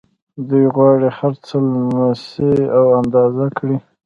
[0.47, 2.23] دوی غواړي هرڅه لمس
[2.77, 3.77] او اندازه کړي